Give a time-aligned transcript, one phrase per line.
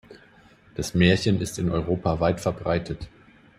[0.73, 3.07] Das Märchen ist in Europa weit verbreitet.